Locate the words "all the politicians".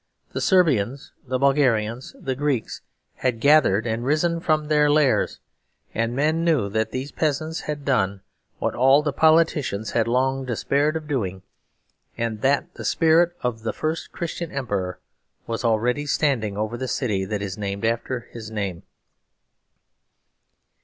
8.73-9.91